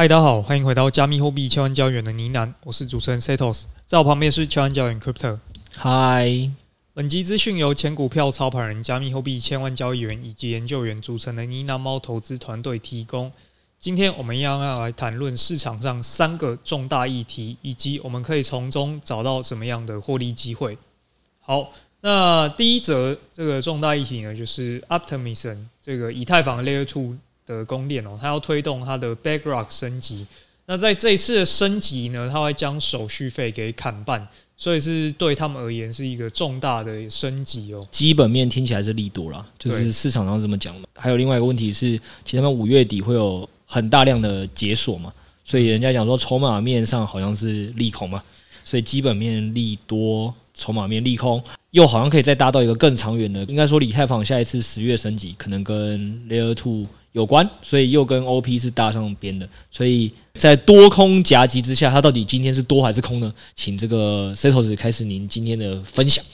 [0.00, 5.38] 嗨，大家好，欢迎回到加密货币千万交易员的呢喃，我是主持人 Setos，在我旁边是千万交易员 Crypto。
[5.76, 6.50] 嗨，
[6.94, 13.30] 本集资讯由前股票操盘人、加密货币千万交易员以及研究员组成的呢喃猫投资团队提供。
[13.78, 20.78] 今天我们一样要来谈论市场上三个重大议题，以及我们可以从中找到什么样的获利机会。
[21.40, 27.18] 好，那第一则这个重大议题呢，就是 Optimism 这个以太坊 Layer Two。
[27.50, 30.26] 的公链哦，它要推动它的 BackRock 升级。
[30.66, 34.24] 那在这一次的升级呢，它会将手续费给砍半，
[34.56, 37.84] 所以是对他们而言是一个重大的升级哦。
[37.90, 40.88] 基本面听起来是利多啦，就是市场上这么讲的。
[40.94, 45.12] 还有另外一个问题是，其实他们五月底会有很大量的解锁嘛，
[45.44, 48.22] 所以人家讲说筹码面上好像是利空嘛，
[48.64, 53.42] 所以基本面利多，筹码面利空，又好像可以再搭到一个更长远的。
[53.46, 56.86] 应该说，以太坊下一次十月升级可能跟 Layer Two。
[57.12, 63.32] 有关，所以又跟 OP 是搭上边的，所以在多空夹击之下，它到底今天是多还是空呢？
[63.54, 66.24] 请这个 Setos 开始您今天的分享。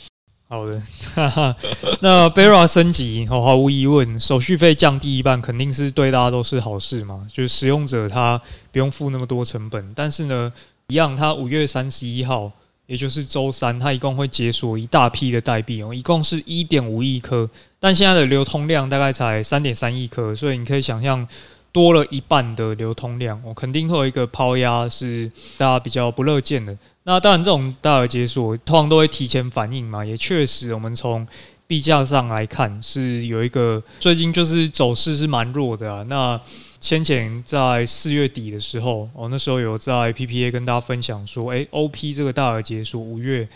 [0.48, 0.80] 好的，
[1.14, 1.56] 哈哈，
[2.00, 9.92] 那 Bera 升级，毫无疑问，手续费降低一半，肯定是对大家都是好事嘛，就是使用者他不用付那么多成本。
[9.94, 10.52] 但是呢，
[10.88, 12.52] 一样，他五月三十一号。
[12.88, 17.50] 也就是周三，它一共会解锁一大批的代币哦，一共是一点五亿颗，
[17.86, 21.24] 但现在的流通量大概才三点三亿颗，所以你可以想象
[21.70, 26.76] 多了一半的流通量，我肯定会有一个抛压，是大家比较不乐见的。
[27.04, 31.24] 那当然，这种大额解锁通常都会提前反应嘛，也确实，我们从
[31.68, 36.04] 币价上来看是有一个最近就是走势是蛮弱的啊。
[36.08, 36.40] 那
[36.80, 43.48] 先前在四月底的时候，哦，那时候有在 PPA 跟大家分享说，诶，OP 这个大额解锁五月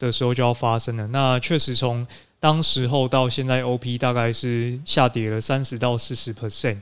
[0.00, 1.06] 的时候就要发生了。
[1.06, 2.04] 那确实从
[2.38, 6.78] 当时候到现在，OP 大概是下跌了三十到四十 percent。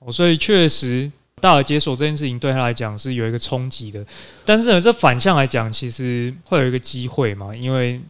[0.00, 4.04] 哦，所以确实大额解锁这件事情对他来讲是有一个冲击的。
[4.44, 8.00] 但是呢，这反向来讲，其实会有一个机会嘛，因为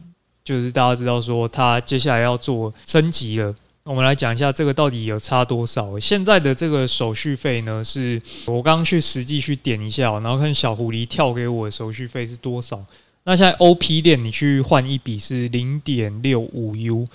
[0.43, 3.55] 就是大家知道说，他接下来要做升级了。
[3.83, 5.97] 我们来讲一下这个到底有差多少？
[5.97, 12.83] 现在的这个手续费呢，是我刚刚去实际去点一下，然后看小狐狸跳给我的手续费是多少。
[13.27, 17.05] 那现在 OP 链你去换一笔是零点六五 U，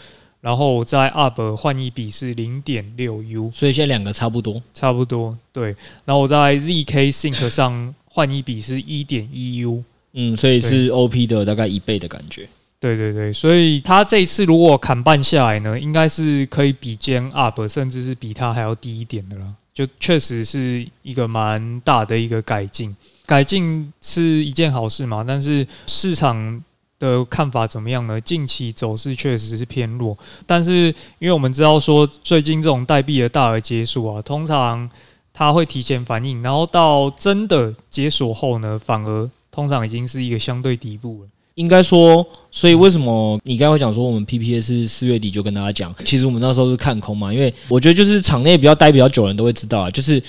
[0.42, 5.74] 然后在 UP 换一笔是零点六 U，所以现在两个差不多，差不多对。
[6.04, 12.46] 然后我在 ZK Sync 上换一笔是一点一 U，嗯，所以是 OP 的大概一倍的感觉。
[12.78, 19.54] 对对对，所以他这一次如果砍半下来呢，应该是可以比肩 UP，甚至是比它还要低一点的了。
[19.72, 22.94] 就确实是一个蛮大的一个改进，
[23.26, 25.24] 改进是一件好事嘛。
[25.26, 26.62] 但是市场
[26.98, 28.20] 的看法怎么样呢？
[28.20, 30.16] 近期走势确实是偏弱，
[30.46, 30.86] 但是
[31.18, 34.88] 因为我们知道说，最近这种代币的大额解锁啊，通常
[35.32, 41.28] 它会提前反应，然后到真的解锁后呢，反而通常已经是一个相对底部了。
[41.56, 50.22] 应该说，所以为什么你刚才讲说我们 PPA 是四月底就跟大家讲，其实我们那时候是看空嘛，因为我觉得就是场内比较待比较久的人都会知道啊，就是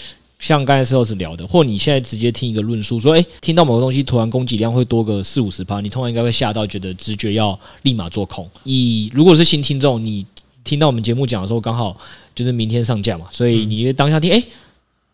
[0.43, 8.45] 像刚才 Setos 聊的，或你现在直接听一个论述说，诶，听到某个东西突然供给量会多个四五十趴，你通常应该会吓到，觉得直觉要立马做空。
[8.65, 10.25] 以如果是新听众，你
[10.65, 11.95] 听到我们节目讲的时候，刚好
[12.35, 14.43] 就是明天上架嘛，所以你当下听，诶。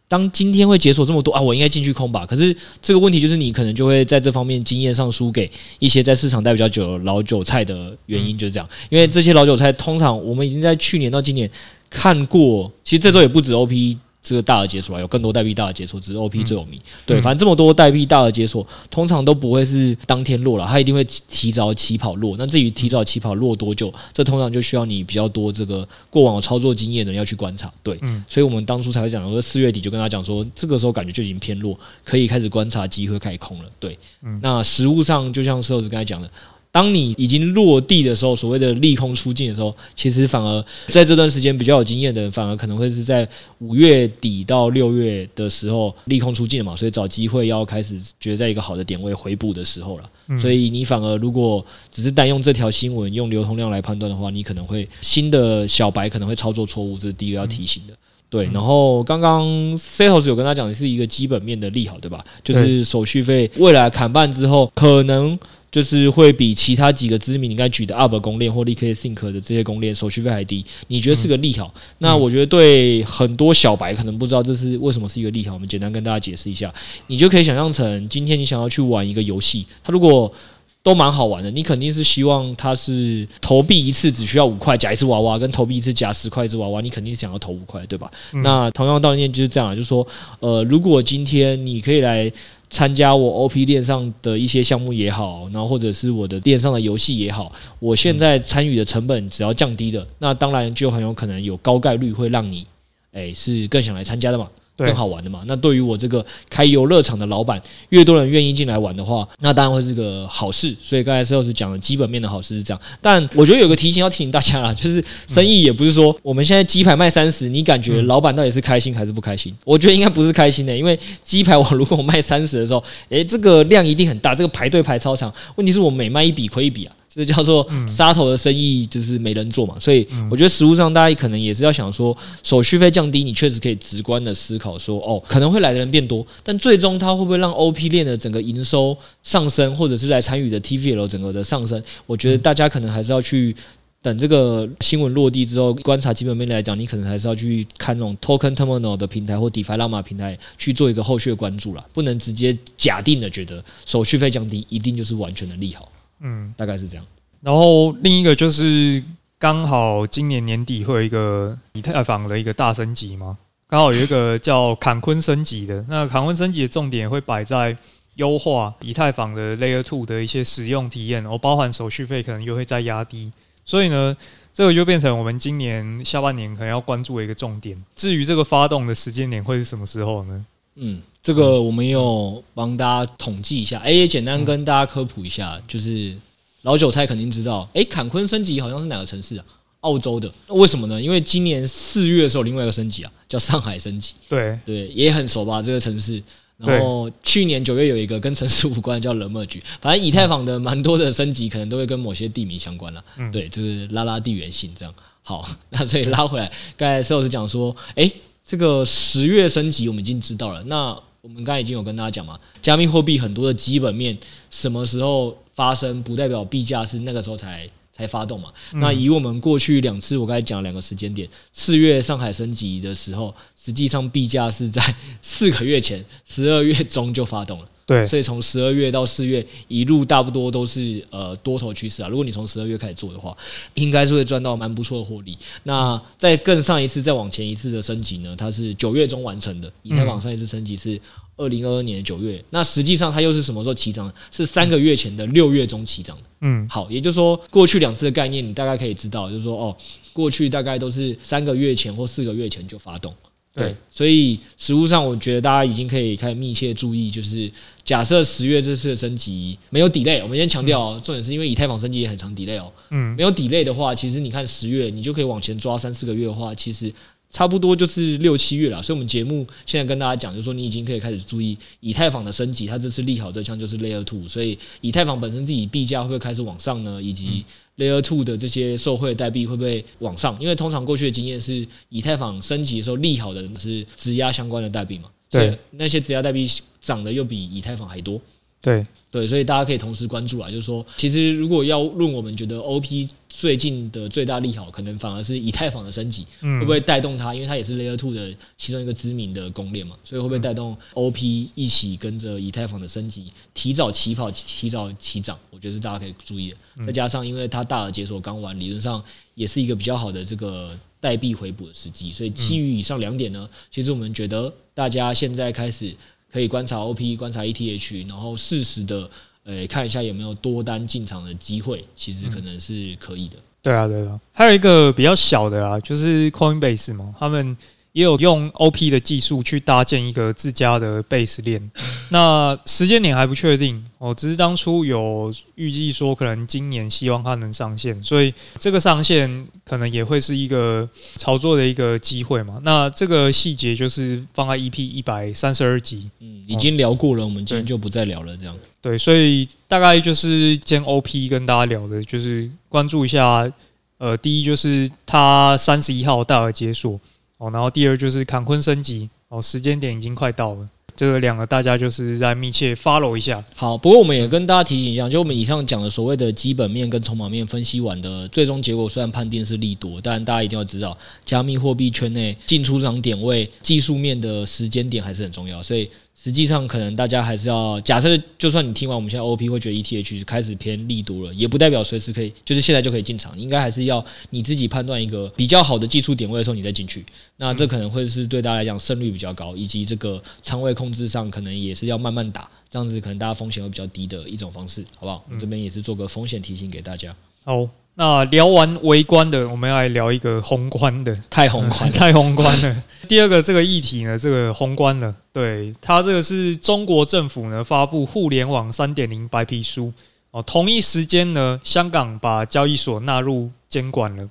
[0.07, 2.25] 当今天会解锁这么多啊，我应该进去空吧？
[2.25, 8.68] 可是这个问题就是你可能就会在这方面经验上输给一些在市场待比较久的老韭菜的原因就是这样。
[8.89, 11.48] 因为这些老韭菜通常我们已经在去年到今年
[11.92, 13.95] 看过，其实这周也不止 OP。
[14.21, 16.77] 这个大额解锁啊，有更多代币大额解锁，只是 OP 最有名。
[16.77, 22.36] 嗯、对，反正这么多代币大额解锁，通常都不会是当天落了，它一定会提早起跑落。
[22.38, 27.71] 那至于提早起跑落多久，这通常就需要你比较多这个过往操作经验的人要去观察。
[27.81, 33.69] 对，嗯，所以我们当初才会讲说，四月底就跟他讲说，这个时候感觉就已经偏弱，可以开始观察机会开始空了。
[33.80, 36.30] 对，嗯，那实物上就像 Setos 刚才讲的，
[36.71, 43.27] 当你已经落地的时候，所谓的利空出尽的时候，其实反而在这段时间比较有经验的人，反而可能会是在
[43.57, 50.04] 五月底到六月的时候利空出尽嘛，所以找机会要开始觉得在一个好的点位回补的时候了。
[50.27, 57.94] 嗯、所以你反而如果只是单用这条新闻用流通量来判断的话，你可能会新的小白可能会操作错误，这是第一个要提醒的。
[57.95, 57.98] 嗯、
[58.30, 59.44] 对，然后刚刚
[59.75, 62.24] Setos 有跟他讲的是一个基本面的利好，对吧？
[62.44, 65.38] 就是手续费未来砍半之后可能。
[65.71, 71.71] 就是会比其他几个知名你应该举的 UP 公链或 LiquidSync 的这些公链手续费还低，你觉得是个利好？
[71.75, 76.74] 嗯、那我觉得对很多小白可能不知道这是为什么是一个利好，我们简单跟大家解释一下。
[77.06, 80.33] 你就可以想象成今天你想要去玩一个游戏，它如果
[80.81, 88.10] 都蛮好玩的，你肯定是希望它是投币一次只需要五块夹一只娃娃，跟投币一次夹十块一只娃娃，你肯定是想要投五块，对吧？
[88.33, 90.07] 嗯、那同样道理就是这样，就是说，
[90.39, 92.31] 呃，如果今天你可以来。
[92.69, 102.68] 参加我 OP 链上的一些项目也好，然后或者是我的链上的游戏也好，我现在参与的成本只要降低了，那当然就很有可能有高概率会让你，
[103.12, 104.48] 哎是更想来参加的嘛。
[104.86, 105.42] 更好玩的嘛？
[105.46, 110.76] 那对于我这个开游乐场的老板，越多人愿意进来玩的话，那当然会是个好事。
[110.81, 112.81] 所以刚才 Sales 讲的基本面的好事是这样。
[113.02, 119.56] 但我觉得有个提醒要提醒大家啦， 就是生意也不是说我们现在鸡排卖三十，你感觉老板到底是开心还是不开心？
[119.66, 125.34] 我觉得应该不是开心的，因为鸡排我如果卖三十的时候，诶，这个量一定很大，这个排队排超长。
[125.56, 126.96] 问题是我每卖一笔亏一笔啊。
[127.19, 129.75] 这叫做杀头的生意，就是没人做嘛。
[129.77, 141.83] 所以我觉得实务上大家可能也是要想说，手续费降低，你确实可以直观的思考说，哦，可能会来的人变多，但最终它会不会让 OP 链的整个营收上升，或者是来参与的 TVL 整个的上升？
[142.06, 143.54] 我觉得大家可能还是要去
[144.01, 155.92] 等这个新闻落地之后，观察基本面来讲，你可能还是要去看那种 Token Terminal 的平台或 DeFi Llama 平台去做一个后续的关注啦，不能直接假定的觉得手续费降低一定就是完全的利好。
[156.21, 157.06] 嗯，大概是这样。
[157.42, 159.04] 然后另一个就是
[159.38, 163.38] 刚好今年年底会有一个以太坊的一个大升级嘛，
[163.68, 165.86] 刚好有一个叫坎昆升级的。
[165.88, 167.77] 那坎昆升级的重点会摆在
[168.16, 173.31] 优化以太坊的 Layer Two 的一些使用体验，然后包含手续费可能又会再压低。
[173.63, 174.18] 所以呢，
[174.54, 177.81] 这个就变成我们今年下半年可能要关注的一个重点。
[177.95, 180.45] 至于这个发动的时间点会是什么时候呢？
[180.75, 186.16] 嗯，这个我们有帮大家统计一下，哎，也简单跟大家科普一下，就是
[186.62, 189.45] 老韭菜肯定知道，哎，坎昆升级好像是哪个城市啊？
[189.81, 191.01] 澳洲的，为什么呢？
[191.01, 195.62] 因为今年四月的时候，另外一个升级啊，叫上海升级，对对，也很熟吧？
[195.62, 196.24] 这个城市。
[196.57, 203.04] 然后去年九月有一个跟城市无关叫 The Merge，反正以太坊的蛮多的升级可能都会跟某些地名相关了。
[203.18, 204.94] 嗯，对，就是拉拉地缘性这样。
[205.21, 208.10] 好， 那所以拉回来，刚才 Sales 讲说，哎。
[208.45, 211.00] 这个十月升级我们已经知道了，那
[211.30, 214.18] 我们刚才已经有跟大家讲嘛，加密货币很多的基本面
[214.50, 218.52] 什么时候发生，不代表币价是那个时候才才发动嘛。
[218.74, 224.84] 嗯、那以我们过去两次我刚才讲两个时间点，四月上海升级的时候，实际上币价是在
[225.22, 227.70] 四个月前十二月中就发动了。
[227.89, 232.07] 对，所以从十二月到四月一路差不多都是呃多头趋势啊。
[232.07, 233.36] 如果你从十二月开始做的话，
[233.74, 235.36] 应该是会赚到蛮不错的获利。
[235.63, 239.71] 那再更上一次再往前一次的升级呢，它是九月中完成的。
[239.81, 241.01] 以太坊上一次升级是
[241.36, 244.13] 二零二二年的九月，那实际上它又是什么时候起涨？
[244.30, 246.24] 是三个月前的六月中起涨的。
[246.42, 249.75] 嗯，好，也就是说过去两次的概念你大概可以知道，就是说哦，
[250.13, 253.12] 过去大概都是三个月前或四个月前就发动。
[253.59, 257.51] 对，所以实物上，我觉得大家已经可以开始密切注意，就是
[257.83, 266.92] 假设十月这次的升级没有 delay，我们先强调哦，重点是因为以太坊升级也很长 delay 哦，嗯，没有 delay 的话，其实你看十月，你就可以往前抓三四个月的话，其实。
[267.31, 276.99] 差不多就是六七月了，所以我们节目现在跟大家讲，就是说你已经可以开始注意以太坊的升级，它这次利好对象就是 Layer Two，所以以太坊本身自己币价会不会开始往上呢？
[276.99, 277.45] 以及
[277.80, 280.38] Layer Two 的这些受惠代币会不会往上？
[280.40, 286.48] 因为通常过去的经验是，以太坊升级的时候利好的是质押相关的代币嘛，对，那些质押代币
[286.81, 288.21] 涨得又比以太坊还多，
[288.61, 288.83] 对。
[289.11, 297.33] 对，所以大家可以同时关注啊，就是说，其实如果要论我们觉得 OP 最近的最大利好，可能反而是以太坊的升级，会不会带动它？
[297.33, 303.25] 因为它也是 Layer Two 的其中一个知名的公链嘛，所以会不会带动 OP 一起跟着以太坊的升级，
[303.56, 305.35] 提早起跑，提早起涨？
[305.49, 306.85] 我觉得是大家可以注意的。
[306.85, 312.11] 再加上，因为它大额解锁刚完，理论上也是一个比较好的这个代币回补的时机。
[312.11, 315.95] 所以基于以上两点呢，其实我们觉得大家现在开始。
[316.31, 319.09] 可以观察 OP，观察 ETH，然后适时的，
[319.44, 323.38] 呃，看一下有没有多单进场的机会，其实可能是可以的。
[323.62, 324.19] 对啊，对啊。
[324.31, 327.56] 还有一个比较小的啊，就是 Coinbase 嘛，他们
[327.99, 331.69] 也有用 OP 的技术去搭建一个自家的 Base 链。
[332.11, 342.57] 那时间点还不确定哦，只是当初有预计说可能今年希望它能上线，所以这个上线可能也会是一个炒作的一个机会嘛。
[342.63, 348.56] 那这个细节就是放在 EP 一百三十二集，嗯，已经聊过了，我们今天就不再聊了，这样。
[348.81, 353.51] 对，所以大概就是兼 OP 跟大家聊的，就是关注一下。
[353.97, 356.97] 呃，第一就是它三十一号大额解锁
[357.40, 363.44] 哦，然后第二就是坎昆升级哦，时间点已经快到了，这个两个大家就是在密切 follow 一下。
[363.56, 375.90] 好，不过我们也跟大家提醒一下，就我们以上讲的所谓的基本面跟筹码面分析完的最终结果，虽然判定是利多，但大家一定要知道，加密货币圈内进出场点位、技术面的时间点还是很重要，所以。
[376.21, 383.40] 实际上，可能大家还是要假设，就算你听完我们现在 OP 会觉得 ETH 开始偏利多了，也不代表随时可以，就是现在就可以进场。
[383.40, 387.06] 应该还是要你自己判断一个比较好的技术点位的时候，你再进去。
[387.38, 395.23] 那这可能会是对大家来讲胜率比较高，以及这个仓位控制上可能也是要慢慢打，这样子可能大家风险会比较低的一种方式，好不好？
[395.31, 397.16] 我这边也是做个风险提醒给大家。
[397.45, 397.66] 好。
[397.99, 402.83] 那聊完微观的，我们要来聊一个宏观的，太宏观，太宏观了。
[403.09, 409.91] 第二个这个议题呢，这个宏观的，对，它这个是中国政府呢发布互联网三点零白皮书
[410.31, 414.29] 哦，同一时间呢，香港把交易所纳入监管了。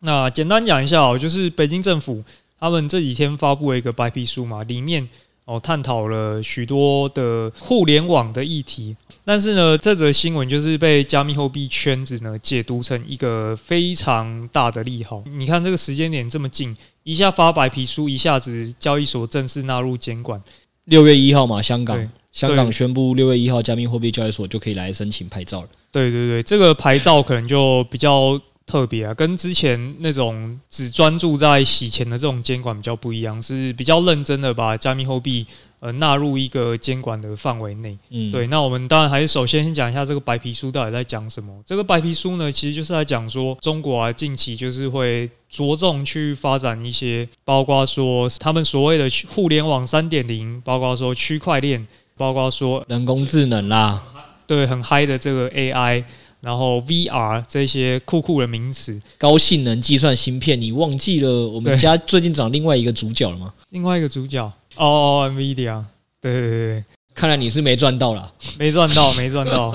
[0.00, 2.22] 那简单讲一下哦，就是北京政府
[2.58, 5.08] 他们这几天发布了一个白皮书嘛，里面
[5.50, 8.96] 哦探讨了许多的互联网的议题。
[9.24, 15.22] 但是呢，这则新闻就是被加密货币圈子呢解读成一个非常大的利好。
[15.36, 20.42] 你看这个时间点这么近，一下发白皮书，一下子交易所正式纳入监管。
[20.84, 25.68] 六月一号嘛，香港香港宣布六月一号加密货币交易所就可以来申请牌照了。
[25.92, 28.40] 对对对，这个牌照可能就比较
[28.70, 35.44] 特别啊，跟之前那种只专注在洗钱的这种监管比较不一样，是比较认真的把加密货币。
[35.80, 37.96] 呃，纳入一个监管的范围内。
[38.10, 38.46] 嗯，对。
[38.48, 41.50] 那我们当然还是首先先讲一下这个白皮书到底在讲什么。
[41.64, 54.02] 这个白皮书呢，其实就是在讲说，中国啊近期就是会着重去发展一些，包括说他们所谓的互联网三点零，包括说区块链，包括说人工智能啦，
[54.46, 56.04] 对，很嗨的这个 AI，
[56.40, 60.60] 然后 VR 这些酷酷的名词，高性能计算芯片。
[60.60, 63.52] 你忘记了我们家最近涨另外一个主角了吗？
[63.70, 64.40] 另外一个主角。
[64.76, 65.84] 哦、oh，NVIDIA，
[66.20, 69.74] 对对对，看来你是没赚到了，没赚到， 没赚到，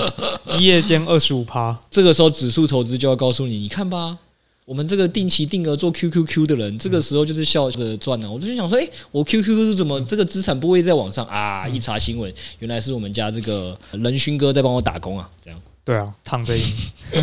[0.58, 1.78] 一夜间二十五趴。
[1.92, 4.18] 这个时候指数投资就要告诉你，你看吧，
[4.66, 8.32] 我们这个定期定额做 QQQ 的人，这个时候就是笑着赚了。
[8.32, 11.68] 我就想说，哎，我 QQQ 是怎么这个资产不会在网上啊？
[11.68, 15.62] 一查新闻，原来是我们家这个仁勋哥在帮我打工啊，这样。
[15.86, 16.66] 对啊，躺着赢。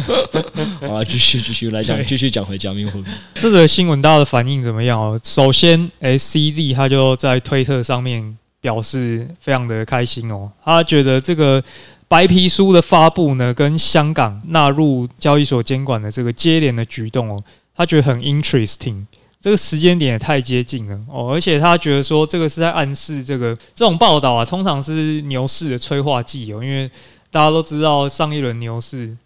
[0.81, 3.11] 好了，继续继续来讲，继续讲回加密货币。
[3.35, 5.21] 这则新闻大家的反应怎么样哦？
[5.25, 11.61] 首先，哎，CZ 他就在推特上面表示非常的开心哦，他觉得这个
[12.07, 17.42] 白皮书的发布呢，跟香港纳入交易所监管的这个接连的举动哦，
[17.75, 19.04] 他觉得很 interesting。
[19.40, 26.88] 这个时间点也太接近了哦，而且他觉得说这个是在暗示这个这种报道啊，通常是牛市的催化剂哦，因为。
[27.33, 29.17] 大家都知道，上一轮牛市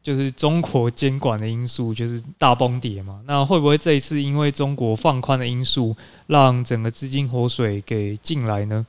[0.00, 3.20] 就是中国监管的因素，就是大崩跌嘛。
[3.26, 5.94] 那会不会这一次因为中国放宽的因素，
[6.28, 8.86] 让整个资金活水给进来呢？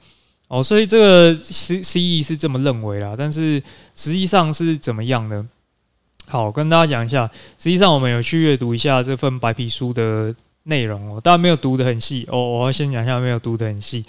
[0.47, 3.15] 哦，所以这个 C C E 是这么认为啦。
[3.17, 3.61] 但是
[3.95, 5.49] 实际上是怎么样呢？
[6.27, 7.27] 好，跟大家讲一下。
[7.57, 12.39] 实际上我们有去阅读一下这份白皮书的内容哦，当然没有读得很细哦。
[12.39, 14.05] 我要先讲一下，没有读得很细。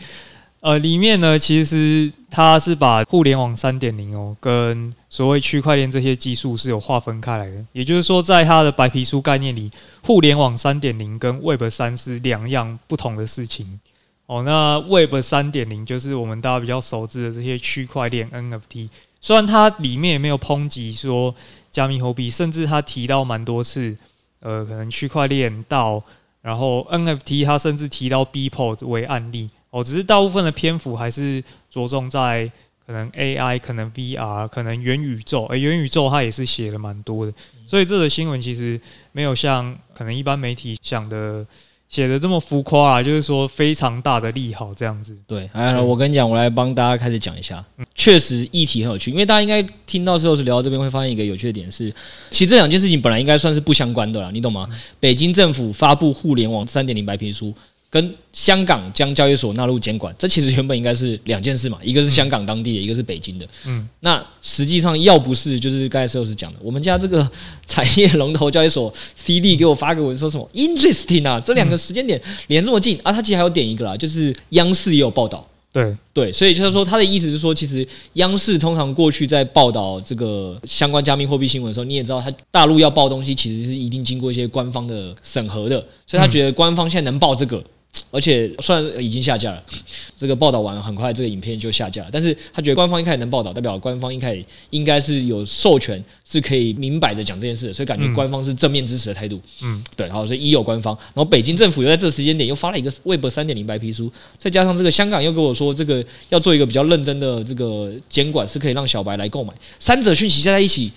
[0.60, 7.64] 呃，里面呢，其实它是把互联网三点零哦，跟所谓区块链这些技术是有划分开来的。
[7.72, 9.70] 也就是说，在它的白皮书概念里，
[10.02, 13.78] 互联网三点零跟 Web 三是两样不同的事情
[14.26, 14.42] 哦。
[14.42, 18.88] 那 Web 三点零就是我们大家比较熟知的这些区块链 NFT，
[19.20, 21.32] 虽然它里面也没有抨击说
[21.70, 23.96] 加密货币，甚至它提到蛮多次，
[24.40, 26.02] 呃，可能区块链到，
[26.42, 29.50] 然后 NFT，它甚至提到 BPO 为案例。
[29.70, 32.50] 哦，只是大部分的篇幅还是着重在
[32.86, 35.44] 可能 AI、可能 VR、可能元宇宙。
[35.46, 37.32] 诶，元宇宙它也是写了蛮多的，
[37.66, 38.80] 所以这个新闻其实
[39.12, 41.46] 没有像可能一般媒体想的
[41.90, 45.14] 写的这么浮夸啊，就是说非常大的利好这样子。
[45.26, 47.62] 对，哎，我跟你讲，我来帮大家开始讲一下。
[47.94, 51.92] 确实议题很有趣，因为大家应该听到之后是聊到这边会发现一个有趣的点是，
[52.30, 54.66] 其实这两件事情本来应该算是不相关的啦，你懂吗？
[54.98, 57.52] 北京政府发布互联网三点零白皮书。
[57.90, 63.48] 跟香港将交易所纳入监管，这其实原本应该是两件事嘛，一个是香港当地的，一个是北京的。
[63.66, 67.28] 嗯，那实际上要不是就是刚才 Sales 讲的，我们家这个
[67.66, 75.46] 产业龙头交易所 CD 给我发个文说什么 interesting 啊，这两个时间点连这么近啊，他其实还有点一个啦，就是央视也有报道。
[75.70, 87.62] 对对，所以就是说，他的意思是说，其实央视通常过去在报道这个相关加密货币新闻的时候，你也知道，他大陆要报东西，其实是一定经过一些官方的审核的，所以他觉得官方现在能报这个。
[88.10, 89.62] 而且虽然已经下架了，
[90.16, 99.40] 这个报道完很快这个影片就下架了，但是他觉得官方一开始能报道，代表官方一开始应该是有授权，是可以明摆着讲这件事的，所以感觉官方是正面支持的态度。
[99.62, 110.92] 嗯，对，然后所以一有官方，然后北京政府又在这个时间点又发了一个 Web 三点零白皮书，再加上这个香港又跟我说这个要做一个比较认真的这个监管，是可以让小白来购买，三者讯息加在一起。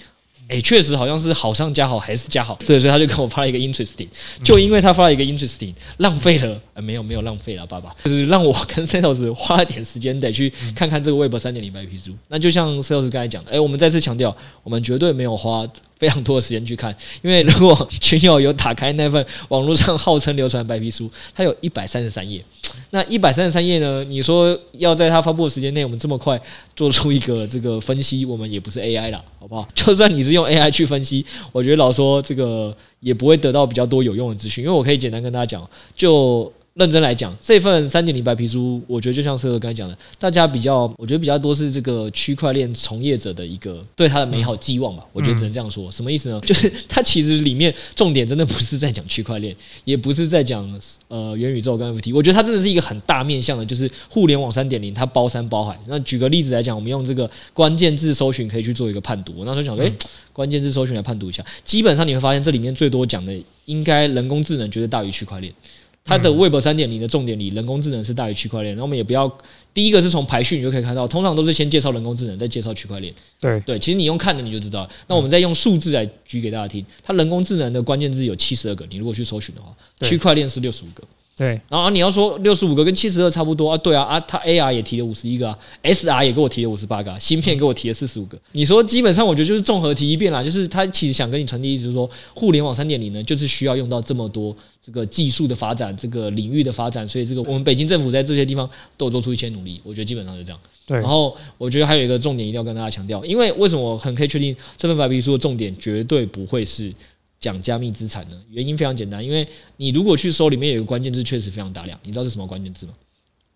[0.52, 4.08] 哎，确实好像是好上加好还是加好，对，所以他就跟我发了一个 interesting，
[4.44, 12.12] 就因为他发了一个 interesting，浪费了，呃，没有没有浪费了，爸爸，就是让我跟 Sales 花了点时间得去看看这个 Web 三点零白皮书。
[12.28, 15.66] 那就像 Sales 刚才讲的，哎，我们再次强调，我们绝对没有花。
[16.02, 16.92] 非常多的时间去看，
[17.22, 22.44] 因为如果群友有打开那份网络上号称流传白皮书，它有一百三十三页。
[22.90, 24.04] 那一百三十三页呢？
[24.06, 26.42] 你说要在它发布的时间内，我们这么快
[26.76, 29.68] 做出一个这个分析，我们也不是 AI 啦，好不好？
[29.76, 36.52] 就算你是用 AI 去分析，我觉得老说这个也不会得到比较多有用的资讯，因为我可以简单跟大家讲，就。
[36.76, 45.06] 认真来讲，这份三点零白皮书，我觉得就像社哥刚才讲的，大家比较，我觉得比较多是这个区块链从业者的一个对它的美好寄望吧。
[45.12, 45.92] 我觉得只能这样说。
[45.92, 46.40] 什么意思呢？
[46.42, 52.16] 就是它其实里面重点真的不是在讲区块链，也不是在讲呃元宇宙跟 NFT。
[52.16, 55.78] 我觉得它真的是一个很大面向的，就是互联网三点零，它包山包海。
[55.88, 59.34] 那举个例子来讲，我们用这个关键字搜寻可以去做一个判读。
[59.38, 59.94] 我那时候想说，诶，
[60.32, 65.54] 关键字搜寻来判读一下，基本上你会发现这里面最多讲的应该人工智能绝对大于区块链。
[66.04, 68.76] 它的 Web 三点零的重点里，人工智能是大于区块链。
[68.76, 69.32] 那我们也不要，
[69.74, 73.14] 第一个是从排序你就可以看到，通常都是先介绍人工智能，再介绍区块链。
[73.40, 74.90] 对对，其实你用看的你就知道。
[75.08, 81.04] 那我们再用数字来举给大家听，它人工智能的关键字有七十二个，你如果去搜寻的话，区块链是六十五个。
[81.42, 83.76] 对，然后你要说六十五个跟七十二差不多啊？
[83.80, 88.38] 对啊啊，他 AR 也提了五十一个啊，SR 也给我提了五十八个啊，芯片给我提了四十五个。
[88.52, 94.56] 你说基本上我觉得就是综合提一遍啦，就是他其实想跟你传递意思，就是说互联网三点零呢，就是需要用到这么多
[94.86, 99.82] 这个技术的发展，这个领域的发展，所以这个我们北京政府在这些地方都有做出一些努力。
[99.84, 100.60] 我觉得基本上就这样。
[100.86, 106.94] 对，然后我觉得还有一个重点一定要跟大家强调，因为为什么我很可以确定这份白皮书的重点绝对不会是。
[107.42, 108.40] 讲加密资产呢？
[108.50, 112.00] 原因非常简单，因为你如果去搜，里面有一个关键字，确实非常大量。
[112.04, 112.94] 你知道是什么关键字吗？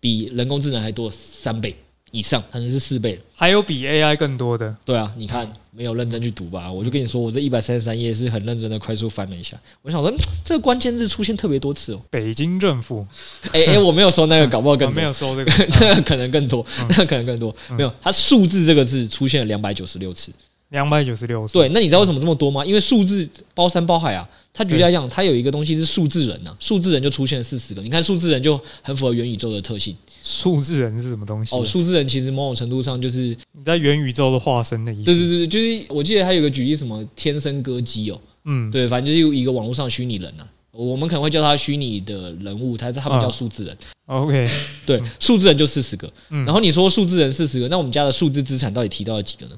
[0.00, 1.74] 比人工智能还多三倍
[2.10, 3.18] 以上，可能是四倍。
[3.34, 4.76] 还有比 AI 更多的？
[4.84, 6.70] 对啊，你看没有认真去读吧？
[6.70, 9.56] 我就跟你说，我这一百三十三页是很认真的快速翻了一下。
[9.82, 10.12] 我想说，
[10.44, 12.02] 这个关键字出现特别多次哦。
[12.10, 13.06] 北京政府？
[13.52, 14.94] 哎哎，我没有搜那个，搞不好更多。
[15.00, 17.54] 没有搜这个，那 个可能更多，那个 可能更多。
[17.70, 20.32] 没有，它数字这个字出现了两百九十六次。
[20.70, 21.46] 两百九十六。
[21.48, 22.64] 对，那你知道为什么这么多吗？
[22.64, 24.28] 因为数字包山包海啊。
[24.58, 27.82] 它举例来讲，它有一个东西是数字人呐、啊，数字人就出现了四十个。
[27.82, 29.94] 你看数字人就很符合元宇宙的特性。
[30.22, 31.54] 数字人是什么东西？
[31.54, 35.04] 哦，数字人其实某种程度上就是你在元宇宙的化身的意思。
[35.04, 43.76] 对对对，就是我记得还有个举例，什么天生歌姬哦，嗯，对，反正就是一个网络上虚拟人呐、啊，我们可能会叫他虚拟的人物，他他们叫数字人。
[44.06, 44.48] OK，
[44.86, 46.10] 对，数字人就四十个。
[46.30, 49.52] 然后你说数字人四十个，那我们家的数字资产到底提到了几个呢？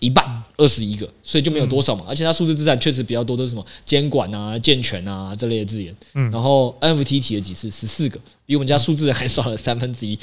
[0.00, 2.04] 一半二十一个，所以就没有多少嘛。
[2.08, 5.94] 而且它数字资产确实比较多，都是什么监管啊、健全啊这类的字眼。
[6.14, 7.70] 嗯，然后 NFT 提了几次？
[7.70, 10.18] 十四个，比我们家数字人还少了三分之一。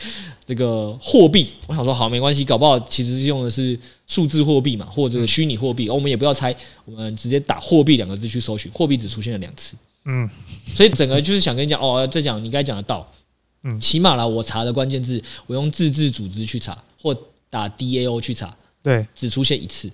[0.45, 5.89] 这个货币，我想说好没关系，搞不好其实是用的是数字货币嘛，或者虚拟货币。
[5.89, 9.75] 我们也不要猜，我们直接打货币两个字去搜寻，货币只出现了两次。
[10.05, 10.29] 嗯，
[10.73, 13.07] 所以整个就是想跟你讲哦，再讲你该讲得到。
[13.63, 17.15] 嗯，起码啦，我查的关键字，我用自治组织去查，或
[17.49, 18.55] 打 DAO 去查。
[18.87, 19.91] 对，只出现一次，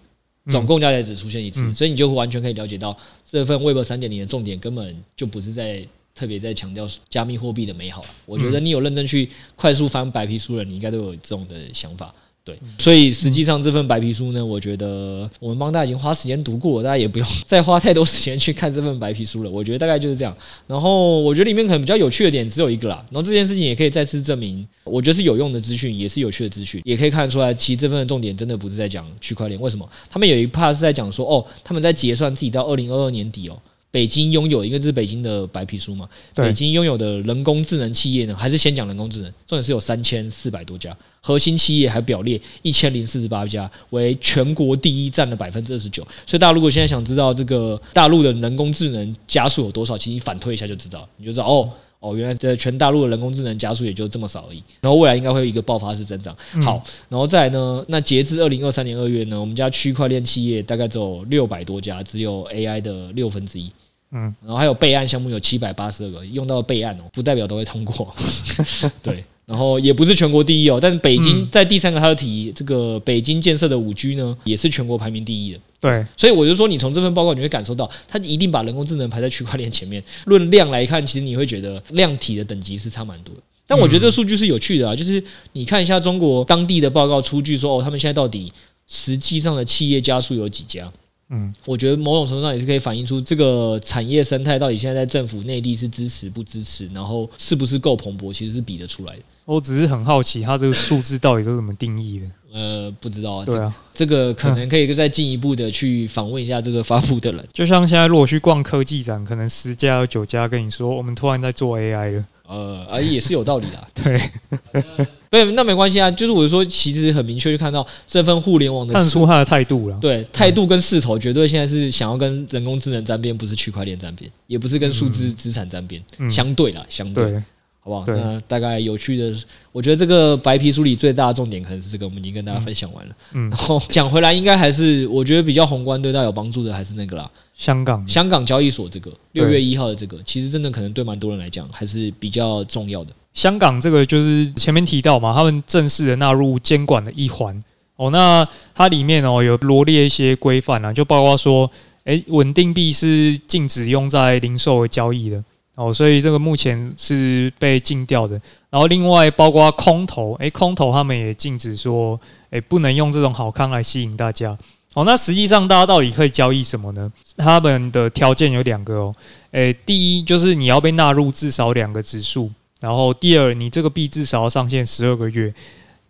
[0.52, 8.06] 总共加起来只出现一次，嗯、所以你就完全可以了解到这份 Web 三点零的重点根本就不是在特别在强调加密货币的美好。
[8.28, 12.14] 我觉得你有认真去快速翻白皮书了，你应该都有这种的想法。
[12.46, 19.50] 对，所以实际上这份白皮书呢，我觉得我们帮大家已经花时间读过了，大家也不用 再花太多时间去看这份白皮书了。
[19.50, 20.36] 我觉得大概就是这样。
[20.68, 22.98] 然后我觉得里面可能比较有趣的点只有一个啦。
[23.12, 29.58] 然后这件事情也可以再次证明，我觉得是有用的资讯，也是有趣的资讯，也可以看得出来，其实这份的重点真的不是在讲区块链。
[29.62, 29.90] 为什么？
[30.10, 33.58] 他们有一 part 是在讲说，哦，他们在结算自己到二零二二年底哦。
[33.94, 36.10] 北京拥有，因为这是北京的白皮书嘛。
[36.34, 46.02] 北京拥有的人工智能企业呢，还是先讲人工智能，重点是有三千四百多家，核心企业还表列一千零四十八家，为全国第一，占了百分之二十九。
[46.26, 51.70] 所以大家如果现在想知道这个大陆的人工智能加速有多少，其实你反推一下就知道，你就知道哦。
[52.00, 54.62] 哦，原来在全大陆的人工智能加速也就这么少而已。
[54.82, 56.36] 然后未来应该会有一个爆发式增长。
[56.62, 63.72] 好，然后再来呢，那截至二零二三年二月呢，我们家区块链企业大概只有六百多家，只有 AI 的六分之一。
[64.14, 68.14] 嗯，然后还有备案项目有七百八十二个，用到备案哦，不代表都会通过。
[69.04, 69.24] 对。
[69.46, 75.60] 然后也不是全国第一哦，但是北京在第三个，他的提这个北京建设的五 G 呢，也是全国排名第一的。
[75.82, 80.02] 对，所以我就说，你从这份报告你会感受到，它一定把人工智能排在区块链前面。
[80.28, 83.42] 论量来看，其实你会觉得量体的等级是差蛮多的。
[83.68, 85.22] 但我觉得这个数据是有趣的啊，就是
[85.52, 88.52] 你看一下中国当地的报告出具说，哦，他们现在到底
[88.88, 90.90] 实际上的企业家数有几家？
[91.34, 99.22] 嗯，我觉得某种程度上也是可以反映出这个产业生态到底现在在政府内地是支持不支持，然后是不是够蓬勃，其实是比得出来的。
[99.46, 102.26] 我只是很好奇，它这个数字到底都怎么定义的？
[102.54, 103.46] 呃，不知道啊。
[103.46, 107.46] 对啊，这个可能可以再进一步的去访问一下这个发布的人。
[107.52, 112.26] 就像现在如果去逛科技展，可能十家有九家跟你说，我们突然在做 AI 了。
[112.48, 113.88] 呃，啊，也是有道理的。
[114.04, 114.84] 对，
[115.30, 116.12] 对，那没关系啊。
[116.12, 119.98] 就是我说，其实很明确，就看到这份互联网的看出他的态度了。
[120.00, 127.32] 对，态度跟势头，绝对现在是想要跟人工智能沾边，不是区块链沾边，也不是跟数字资产沾边，嗯、相对啦，相对。
[127.32, 127.44] 对
[127.86, 128.06] 好不好？
[128.08, 129.38] 那大概有趣的，
[129.74, 133.16] 我觉得这个白皮书里最大的重点可能是这个，我们已经跟大家分享完了。
[133.34, 143.14] 嗯，然后讲回来，应该还是我觉得比较宏观，对大家有帮助的还是那个啦，香港香港交易所这个六月一号的这个，其实真的可能对蛮多人来讲还是比较重要的。
[143.34, 147.64] 香港这个就是前面提到嘛，他们正式的纳入监管的一环
[147.96, 148.10] 哦。
[148.10, 151.70] 那它里面哦有罗列一些规范啊，就包括说，
[152.04, 155.44] 诶，稳定币是禁止用在零售交易的。
[155.76, 158.40] 哦，所以这个目前是被禁掉的。
[158.70, 162.20] 然后另外包括空投，诶，空投他们也禁止说，
[162.52, 164.56] 诶，不能用这种好康来吸引大家。
[164.94, 167.12] 哦，那实际上大家到底可以交易什么呢？
[167.36, 169.16] 他们的条件有两个哦。
[169.52, 175.54] 诶，第一就是你要被纳入至少两个指数，然后第二，你这个币至少要上线十二个月。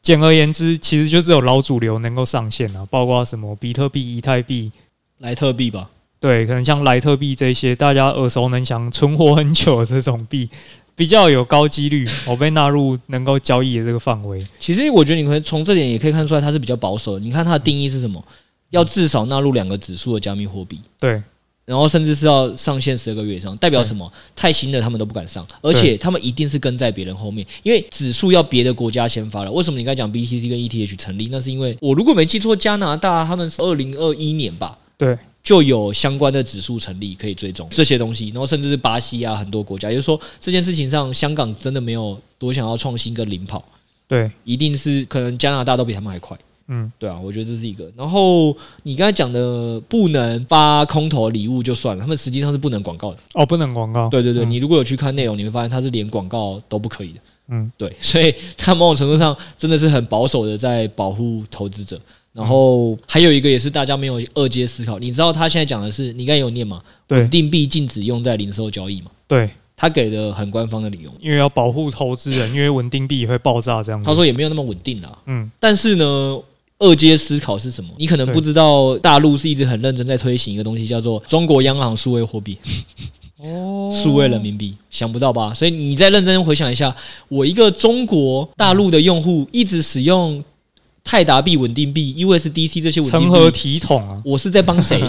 [0.01, 4.69] 简而言之，其实就只有老主流能够上线啊，包括什么比特币、以太币、
[5.19, 5.89] 莱特币吧。
[6.19, 10.49] 对，可能像莱特币这些大家耳熟能详、存活很久的这种币，
[10.93, 14.45] 比较有高几率 我被纳入能够交易的这个范围。
[14.59, 17.17] 其实我觉得你可以从这点也可以看出来，它是比较保守。
[17.17, 18.21] 你看它的定义是什么？
[18.73, 20.79] 要至少纳入两个指数的加密货币。
[20.99, 21.21] 对，
[21.65, 24.11] 然后甚至是要上线十二个月以上，代表什么？
[24.35, 29.51] 太新的他们都不敢上，而且他们一定是跟在别人后面，因为指数要别的国家先发了。
[29.51, 31.29] 为什么你刚才讲 BTC 跟 ETH 成立？
[31.31, 34.77] 那是因为我如果没记错，加拿大他们是二零二一年吧？
[34.97, 35.17] 对。
[35.43, 43.61] 就有相关的指数成立，可以追踪这些东西，然后甚至是巴西啊，很多国家，也就是说这件事情上，香港真的没有多想要创新跟领跑，
[44.07, 47.91] 对，一定是可能加拿大都比他们还快，嗯，对啊，我觉得这是一个。
[47.95, 61.99] 然后你刚才讲的不能发空投礼物就算了，他们实际上是不能广告的哦，不能广告，对对对，你如果有去看内容，你会发现它是连广告都不可以的，嗯，对，所以它某种程度上真的是很保守的在保护投资者。
[62.31, 66.81] 然后还有一个也是大家没有二阶思考，你知道他现在讲的是，你刚才有念吗？
[67.09, 69.11] 稳定币禁止用在零售交易嘛？
[69.27, 69.47] 对，
[69.77, 74.07] 他给的很官方的理由，因为要保护投资人，因为稳定币也会爆炸这样子。
[74.07, 75.15] 他说也没有那么稳定啦。
[75.27, 76.39] 嗯，但是呢，
[76.83, 77.89] 二阶思考是什么？
[77.97, 82.57] 你可能不知道，大陆是一直很认真在推行一个东西，叫做中国央行数位货币，
[83.37, 85.53] 哦，数位人民币，想不到吧？
[85.53, 86.95] 所以你再认真回想一下，
[87.29, 90.43] 我一个中国大陆的用户一直使用。
[91.05, 94.15] 泰达币、稳定币、USDC 这些稳定币，成何体统啊？
[94.23, 95.03] 我是在帮谁？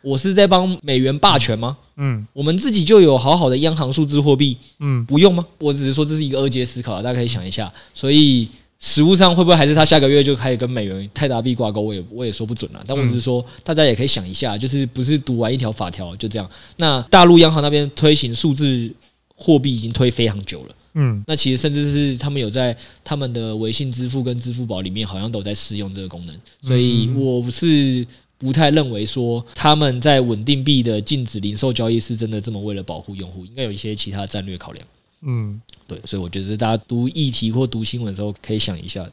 [0.00, 1.76] 我是在帮美元霸权吗？
[1.96, 5.44] 嗯，我们自己就有好好的央行数字货币，嗯，不用吗？
[5.58, 7.68] 我只是说这是一个二阶思考，大家可以想一下。
[7.92, 8.48] 所以
[8.80, 11.82] 实物上会不会还是他下个月就开始跟美元、泰达币挂钩？
[11.82, 12.82] 我也我也说不准了。
[12.86, 16.50] 但我只是说，大家也可以想一下，就是不是读完一条法条就这样。
[16.78, 18.90] 那大陆央行那边推行数字
[19.36, 20.74] 货币已经推非常久了。
[20.94, 28.04] 嗯，那其实甚至是他们有在他们的微信支付跟支付宝里面，好像都在试用这个功能，所以我是
[28.38, 34.84] 不太认为说他们在稳定币的禁止零售交易是真的这么为了保护用户，应该有一些其他战略考量。
[35.22, 39.06] 嗯，对，所以我觉得大家读议题或读新闻的时候可以想一下，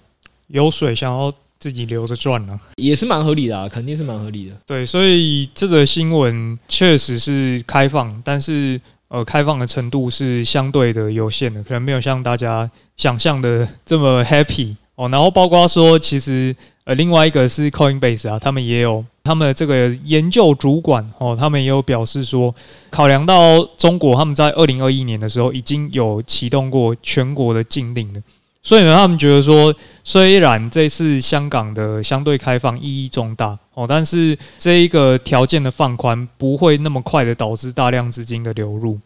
[0.47, 4.55] 有水想要自己留着赚呢，也是蛮合理的啊，肯定是蛮合理的。
[4.65, 8.79] 对，所以这则新闻确实是开放，但是。
[9.09, 15.07] 呃，开放的程度是相对的有限的，可能没有像大家想象的这么 happy 哦。
[15.07, 22.53] 然后包括说，其实呃，另外一个是 Coinbase 啊，他们也有他们的这个研究主管哦，他们也有表示说，
[22.89, 28.21] 考量到中国他们在二零二一年的时候已经有启动过全国的禁令了。
[28.63, 38.99] 所以呢，他们觉得说，虽然这次香港的相对开放意义重大哦，但是这一个条件的放宽不会那么快的导致大量资金的流入。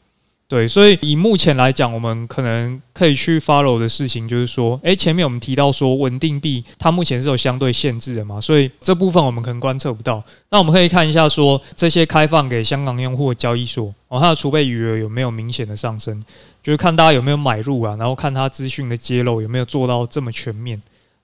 [0.51, 10.21] 对，所以以目前来讲，我们可能可以去 follow 的事情就是说，诶，前面我们提到说稳定币它目前是有相对限制的嘛，所以这部分我们可能观测不到。
[10.49, 16.21] 那我们可以看一下说这些开放给香港用户的交易所哦，它的储备余额有没有明显的上升，
[16.61, 20.81] 就是看大家有没有买入啊，然后看它资讯的揭露有没有做到这么全面。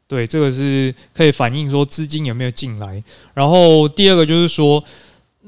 [0.08, 3.04] 对，这个是可以反映说资金有没有进来。
[3.34, 4.82] 然后第二个就是说，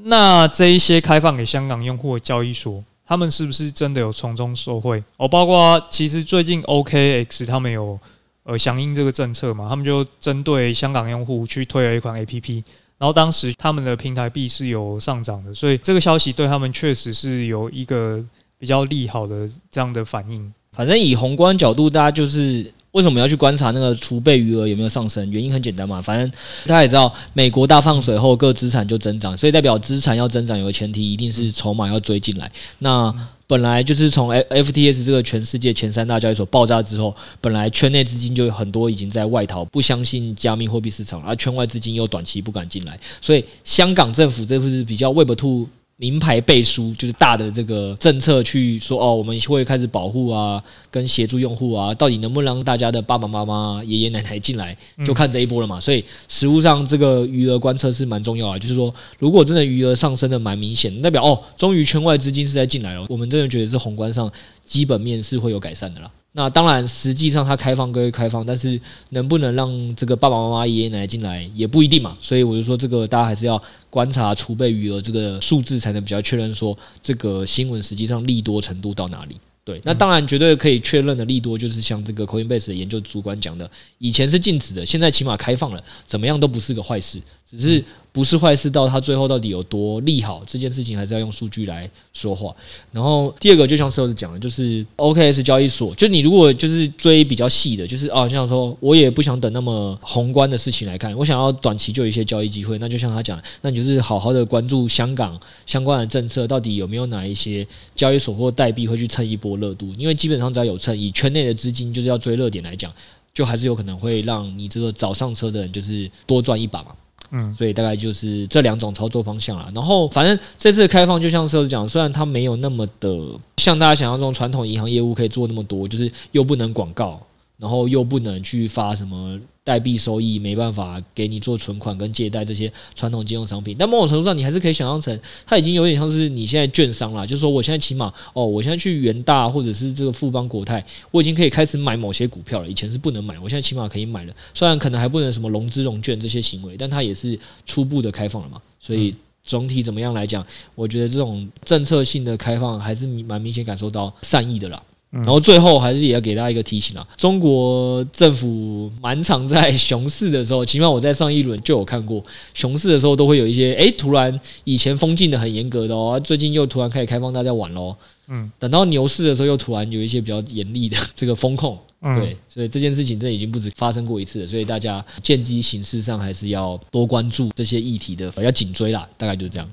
[0.02, 5.02] 那这一些开放给香港用户的交易所，他们是不是真的有从中受惠？
[5.16, 7.98] 哦，包括其实最近 OKX 他们有
[8.44, 12.62] 呃响应这个政策嘛，他们就针对香港用户去推了一款 APP，
[12.98, 18.24] 然后当时他们的平台币是有上涨的，所以这个消息对他们确实是有一个
[18.56, 20.54] 比较利好的这样的反应。
[20.70, 22.72] 反正以宏观角度，大家就是。
[22.92, 25.30] 为什么要去观察那个储备余额有没有上升？
[25.30, 26.28] 原因很简单嘛，反正
[26.66, 32.50] 大家也知道，美国大放水后，各资产就增长，所以代表资产要增长，有个前提一定是筹码要追进来。
[32.80, 33.14] 那
[33.46, 45.68] 本来就是从 F F T S 这个全世界前三大交易所爆炸之后，本来圈内资金就有很多已经在外逃，不相信加密货币市场，而圈外资金又短期不敢进来，所以香港政府这次是比较 Web Two。
[46.00, 55.78] 名牌背书就是大的这个政策去说哦，我们会开始保护啊，跟协助用户啊，到底能不能让大家的爸爸妈妈、爷爷奶奶进来，就看这一波了嘛。
[55.78, 64.32] 所以实物上这个余额观测是蛮重要啊，就是说如果真的余额上升的蛮明显，代表哦，终于圈外资金是在进来了，我们真的觉得是宏观上
[64.64, 66.10] 基本面是会有改善的啦。
[66.32, 72.16] 那当然，实际上它开放归开放，但是能不能让这个爸爸妈妈、爷爷奶奶进来也不一定嘛。
[72.20, 79.36] 所以我就说，这个大家还是要观察储备余额这个数字，才能比较确认说这个新闻实际上利多程度到哪里。
[79.64, 87.84] 对，那当然绝对可以确认的利多，就是像这个 Coinbase 的研究主管讲的，以前是禁止的，现在起码开放了，怎么样都不是个坏事，只是。
[88.12, 92.54] 不是坏事，到它最后到底有多利好这件事情，还是要用数据来说话。
[92.90, 109.92] 然后第二个，就像 Sales 讲的，就是 OKS 交易所，就你如果就是追比较细的，就是哦，像说我也不想等那么宏观的事情来看，我想要短期就有一些交易机会，那就像他讲，那你就是好好的关注香港相关的政策，到底有没有哪一些交易所或代币会去蹭一波热度？
[109.96, 112.92] 因为基本上只要有蹭，以圈内的资金就是要追热点来讲，
[113.32, 116.92] 就还是有可能会让你这个早上车的人就是多赚一把嘛。
[117.30, 119.70] 嗯，所以大概就是这两种操作方向啦。
[119.74, 123.18] 然后，反正这次开放就像是讲，虽然它没有那么的
[123.58, 127.20] 像大家想象中传统银行业务可以做那么多，就是又不能广告。
[127.60, 133.76] 然后又不能去发什么代币收益，没办法给你做存款跟借贷这些传统金融商品。
[133.78, 137.26] 但某种程度上，你还是可以想象成，它已经有点像是你现在券商了。
[137.26, 142.68] 就是说，我现在起码哦，我现在去元大或者是这个富邦国泰，我已经可以开始买某些股票了。
[142.68, 144.34] 以前是不能买，我现在起码可以买了。
[144.54, 148.60] 虽然可能还不能什么融资融券这些行为，但它也是初步的开放了嘛。
[148.78, 150.44] 所以总体怎么样来讲，
[150.74, 154.82] 我觉得这种政策性的开放还是蛮明显感受到善意的啦。
[155.10, 167.96] 然后最后还是也要给大家一个提醒啊，中国政府蛮常在熊市的时候，起码我在上一轮就有看过，熊市的时候都会有一些，诶，突然以前封禁的很严格的哦，最近又突然开始开放大家玩喽，
[168.28, 179.68] 嗯，等到牛市的时候又突然有一些比较严厉的 这个风控，对，所以这件事情真的已经不止发生过一次了，所以大家见机行事上还是要多关注这些议题的，要紧追啦，大概就是这样。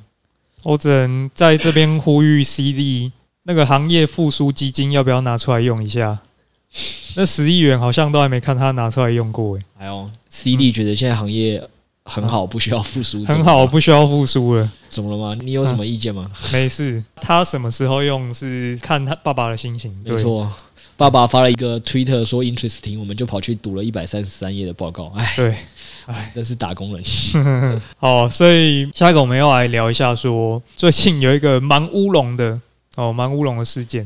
[0.63, 3.11] 我只能在这边呼吁 CZ。
[3.47, 6.19] 那个行业复苏基金要不要拿出来用一下？
[7.15, 9.63] 那十亿元好像都还没看他拿出来用过诶。
[9.79, 11.63] 还有 CD 觉得现在行业
[12.03, 13.23] 很好，不需要复苏。
[13.23, 14.69] 很好，不需要复苏了。
[14.89, 15.41] 怎么了吗？
[15.41, 16.29] 你有什么意见吗？
[16.51, 19.97] 没事，他什么时候用是看他爸爸的心情。
[20.05, 20.51] 没错，
[20.97, 25.13] 爸爸发了一个 Twitter 说 interesting，我们就跑去读了一百三十三页的报告。
[25.15, 25.55] 哎，对，
[26.05, 27.03] 哎，真是打工人。
[27.95, 32.61] 好，所以下一个我们要来聊一下，说最近有一个蛮乌龙的。
[32.97, 34.05] 哦，蛮乌龙的事件。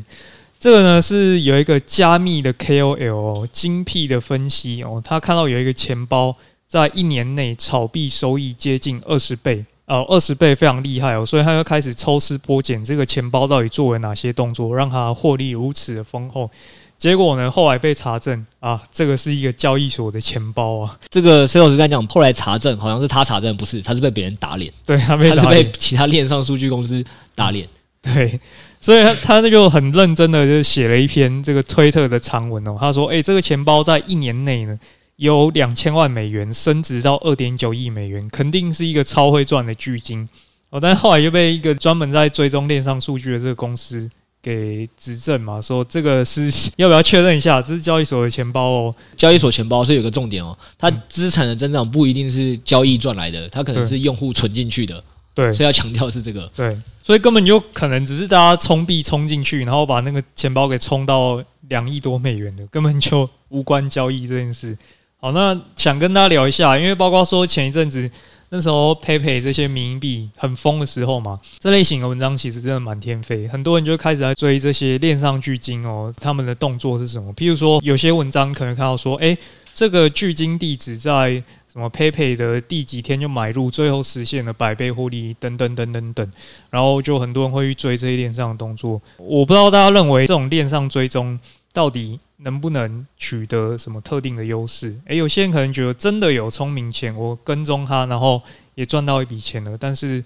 [0.60, 6.32] 这个呢是有一个加密的 KOL、哦、精辟的分析哦，他看到有一个钱包
[6.67, 16.47] 在一年内炒币收益接近二十倍，哦，二十倍非常厉害哦，所以他就开始抽丝剥茧，这个钱包到底做了哪些动作，让他获利如此的丰厚。
[16.95, 20.95] 结果呢，后来被查证啊，这个是一个交易所的钱包啊。
[21.10, 27.67] 这个 C 老师刚才讲，后来查证好像是他查证，不是，他是被别人打脸，对，他被，他是被其他链上数据公司打脸，
[28.04, 28.39] 对。
[28.82, 34.78] 所以他他就很认真的就写了一篇这个推特的长文哦，他说：“诶，这个钱包在一年内呢，
[35.17, 40.28] 有两千万美元升值到二点九亿美元，肯定是一个超会赚的巨金
[40.72, 44.10] 哦。”但是后来又被一个专门在追踪链上数据的这个公司
[44.41, 48.96] 给指证嘛，说这个是 要不要确认一下，这是交易所的钱包哦。
[49.15, 55.04] 交易所钱包是有个重点哦，它资产的增长不一定是交易赚来的，它可能是用户存进去的。
[55.34, 56.52] 对，所以要强调是这个。
[56.54, 56.78] 对，
[57.12, 64.78] 所以根本就可能只是大家充币充进去，然后把那个钱包给充到两亿多美元的，根本就无关交易这件事。
[65.17, 68.10] 好，那想跟大家聊一下，因为包括说前一阵子
[68.47, 77.34] 那时候 PayPay 这些民营币很疯的时候嘛，这类型的文章其实真的满天飞，很多人就开始在追这些链上巨鲸哦，他们的动作是什么？
[77.34, 79.38] 譬如说，有些文章可能看到说，哎，
[79.74, 81.43] 这个巨鲸地址在。
[81.71, 86.31] 什么 PayPay 的第几天就买入，最后实现了百倍获利，等等等等等，
[86.69, 89.01] 然后就很多人会去追这些链上的动作。
[89.15, 91.39] 我不知道大家认为这种链上追踪
[91.71, 94.99] 到底能不能取得什么特定的优势？
[95.05, 98.41] 诶，有些人可能觉得真的有聪明钱，我跟踪他，然后
[98.75, 99.77] 也赚到一笔钱了。
[99.77, 100.21] 但是，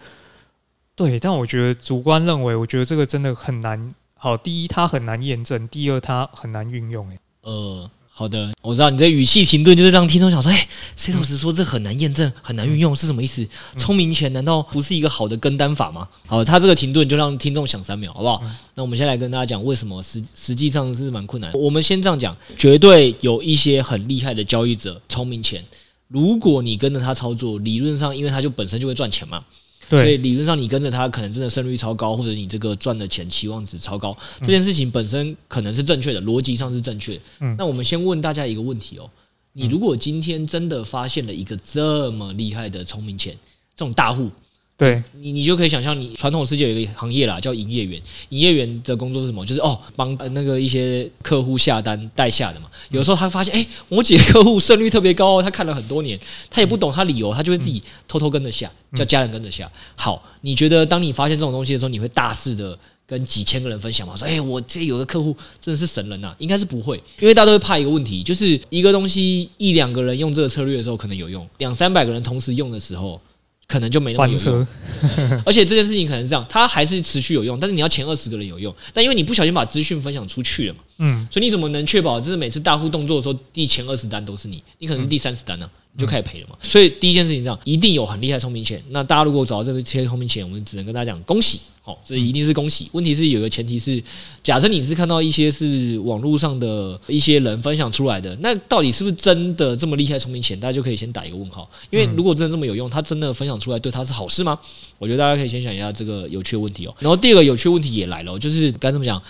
[0.96, 3.94] 对，但我觉得主观认为，我觉得这个真的很难。
[4.16, 7.08] 好，第一，它很难验证；第二，它很难运用。
[7.10, 7.92] 诶，呃。
[8.18, 10.66] 好的，我知道你这语气停顿，就是让听众想说：“哎
[10.98, 13.46] ，Setos 说这很难验证，很难运用，是什么意思？
[13.76, 18.42] 聪明钱难道不是一个好的跟单法吗？”好，他这个停顿就让听众想三秒，好不好？
[18.76, 21.52] 那我们先来跟大家讲为什么实实际上是蛮困难。
[21.56, 25.62] 我们先这样讲，绝对有一些很厉害的交易者，聪明钱，
[26.08, 29.44] 如果你跟着他操作，理论上因为他就本身就会赚钱嘛。
[29.90, 37.22] 对所以理论上，你跟着他，可能真的胜率超高，或者你这个赚的钱期望值超高，这件事情本身可能是正确的，逻辑上是正确的。
[37.42, 39.10] 嗯，那我们先问大家一个问题哦，
[39.54, 43.38] 你如果今天真的发现了一个这么厉害的聪明钱，
[43.76, 44.30] 这种大户。
[44.78, 48.02] 对你，你就可以想象，你传统世界有一个行业啦，叫营业员。
[48.28, 49.46] 营业员的工作是什么？
[49.46, 52.68] 就是哦，帮那个一些客户下单代下的嘛。
[52.90, 59.72] 有时候他发现，哎，我几个客户胜率特别高，他看了很多年，他也不懂他理由，他就会自己偷偷跟着下，叫家人跟着下。
[59.96, 64.18] 好，你觉得当你发现这种东西的时候，你会大肆的跟几千个人分享吗？
[64.18, 73.22] 说，哎，我这有个客户真的是神人呐，应该是不会，因为大家都会怕一个问题，就是一个东西一两个人用这个策略的时候可能有用，两三百个人同时用的时候。
[73.68, 74.68] 可能就没那么有用，
[75.46, 85.70] 而且这件事情可能是这样，它还是持续有用，但是你要前二十个人有用，但因为你不小心把资讯分享出去了嘛，嗯，所以你怎么能确保就是每次大户动作的时候，第前二十单都是你，你可能是第三十单呢？
[85.98, 88.84] 你就开始赔了嘛，所以第一件事情这样，一定有很厉害聪明钱。
[88.90, 92.90] 那大家如果找到这个些聪明钱，我们只能跟大家讲恭喜，好，这一定是恭喜。
[92.92, 94.04] 问题是有个前提是，
[94.44, 100.60] 假设你是看到一些是网络上的一些人分享出来的，那到底是不是真的这么厉害聪明钱？
[100.60, 101.70] 大家就可以先打一个问号。
[101.90, 104.60] 因为如果真的这么有用，他真的分享出来对他是好事吗？
[104.98, 106.94] 我觉得大家可以先想一下这个有趣的问题哦。
[107.00, 109.22] 然后第二个有趣的问题也来了，就是该怎么讲，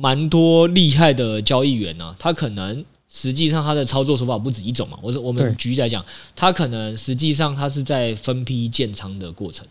[0.00, 2.84] 蛮多厉害的交易员呢、啊，他可能。
[3.10, 4.98] 实际上，他的操作手法不止一种嘛。
[5.00, 6.04] 我说，我们举例来讲，
[6.36, 9.66] 他可能实际上他是在分批建仓的过程。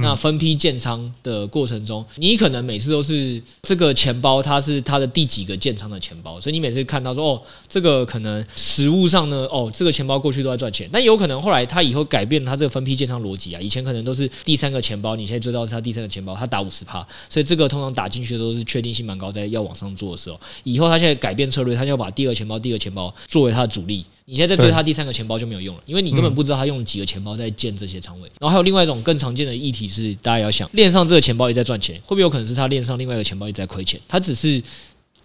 [0.00, 24.04] 那分批建仓的过程中，你可能每次都是这个钱包，它是它的第几个建仓的钱包，所以你每次看到说哦，这个可能实物上呢，哦，这个钱包过去都在赚钱，但有可能后来他以后改变了他这个分批建仓逻辑啊，以前可能都是第三个钱包，你现在追到是它第三个钱包，它打五十趴，所以这个通常打进去的都是确定性蛮高，在要往上做的时候，以后他现在改变策略，他就要把第二钱包、第二钱包作为他的主力。
[24.28, 28.30] 你现在在追他第三个钱包就没有用了，因为你根本不知道他用了几个钱包在建这些仓位。
[28.38, 33.98] 然后还有另外一种更常见的议题是，大家要想，链上这个钱包也在赚钱，会不会有可能是他链上另外一个钱包也在亏钱？
[34.06, 34.62] 他只是。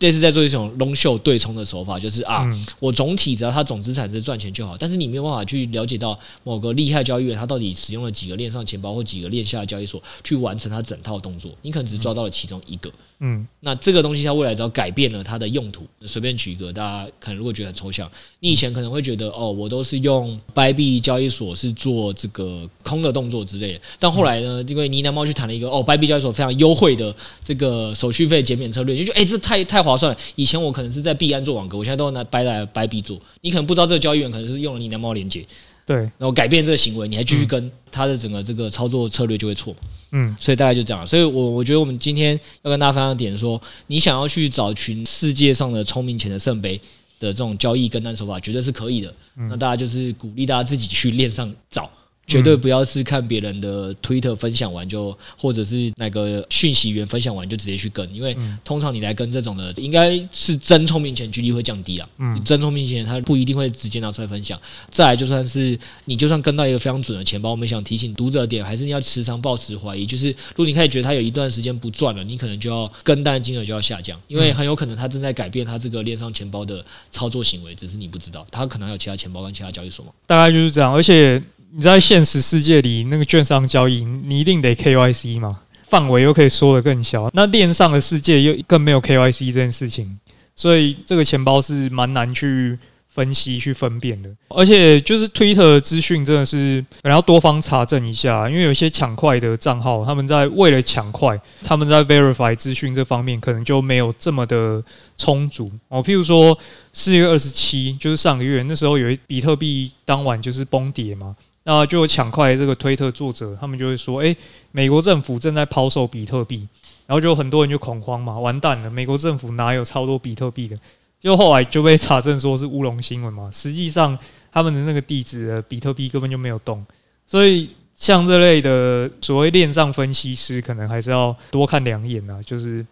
[0.04, 2.46] 类似在做一种 long short 对冲的手法，就是啊，
[2.78, 12.92] 我总体只要它总资产是赚钱就好，但是你没有办法去了解到某个厉害交易员他到底使用了几个链上钱包或几个链下的交易所去完成他整套动作，你可能只抓到了其中一个。
[13.26, 18.12] 嗯，那这个东西它未来只要改变了它的用途，随便举一个，大家可能如果觉得很抽象，
[18.42, 30.18] 你以前可能会觉得哦，我都是用 Bybit 交易所是做这个空的动作之类的，但后来呢，因为呢喃猫去谈了一个哦，Bybit 交易所非常优惠的这个手续费减免策略，就觉得哎，这太太划算了。
[30.36, 35.46] 以前我可能是在币安做网格，我现在都拿 Bybit 来 Bybit 做，你可能不知道这个交易员可能是用了你的猫连接。
[35.86, 39.76] 对，然后改变这个行为，你还继续跟他的整个这个操作策略就会错。
[40.12, 41.06] 嗯，所以大概就这样。
[41.06, 46.78] 所以我我觉得我们今天要跟大家分享的点是说，你想要去找寻世界上的聪明钱的圣杯
[47.20, 49.14] 的这种交易跟单手法，绝对是可以的。
[49.36, 51.90] 那大家就是鼓励大家自己去链上找。
[52.26, 62.10] 绝对不要是看别人的推特分享完就，或者是那个讯息源分享完就直接去跟，因为通常你来跟这种的，应该是真聪明钱几率会降低啊。
[62.18, 64.60] 嗯，真聪明钱他不一定会直接拿出来分享。
[64.90, 70.06] 再来，就算是你就算跟到一个非常准的钱包，我们想提醒读者点，还是你要时常保持怀疑。
[70.06, 78.48] 就是如果你开始觉得他有一段时间不赚了，你可能就要跟单金额就要下降，因为很有可能他正在改变他这个链上钱包的操作行为，只是你不知道。
[78.50, 80.12] 他可能还有其他钱包跟其他交易所嘛。
[80.26, 81.44] 大概就是这样，而且。
[81.76, 85.60] 你在现实世界里，那个券商交易，你一定得 KYC 嘛？
[85.82, 87.32] 范围又可以缩得更小。
[87.34, 90.20] 那链上的世界又更没有 KYC 这件事情，
[90.56, 92.78] 所以这个钱包是蛮难去
[93.10, 104.84] 分析去分辨的，而且就是 Twitter 资讯真的是可能要多方查证一下，因为有些抢快的账号，他们在为了抢快，他们在 verify 资讯这方面可能就没有这么的
[105.18, 106.04] 充足哦。
[106.04, 106.56] 譬如说
[106.92, 111.36] 四月二十七，就是上个月那时候有一比特币当晚就是崩跌嘛，
[111.66, 114.38] 那就抢快这个推特作者，他们就会说，哎、欸，
[114.72, 116.68] 美国政府正在抛售比特币，
[117.08, 120.78] 然后就很多人就恐慌嘛，完蛋了，美国政府哪有超多比特币的？
[121.22, 124.18] 就后来就被查证说是乌龙新闻嘛，实际上
[124.52, 126.86] 他们的那个地址的比特币根本就没有动，
[127.26, 132.86] 所以像这类的所谓链上分析师，可能还是要多看两眼呐，就是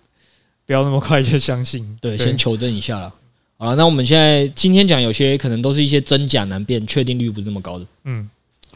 [0.66, 1.84] 不要那么快就相信。
[2.00, 3.14] 对，对先求证一下了。
[3.58, 7.86] 好了，那我们现在今天讲有些可能都是一些真假难辨，确定率不是那么高的。
[8.06, 8.30] 嗯。